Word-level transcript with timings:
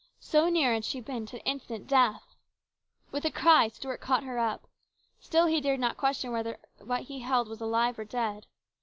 So 0.19 0.49
near 0.49 0.73
had 0.73 0.83
she 0.83 0.99
been 0.99 1.27
to 1.27 1.37
instant 1.45 1.85
death! 1.85 2.35
With 3.11 3.23
a 3.23 3.29
cry 3.29 3.67
Stuart 3.67 4.01
caught 4.01 4.23
her 4.23 4.39
up. 4.39 4.65
Still, 5.19 5.45
he 5.45 5.61
dared 5.61 5.79
not 5.79 5.95
question 5.95 6.31
whether 6.31 6.57
what 6.79 7.03
he 7.03 7.19
held 7.19 7.47
was 7.47 7.61
alive 7.61 7.99
or 7.99 8.05
dead. 8.05 8.47